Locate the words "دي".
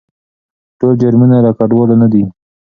2.13-2.23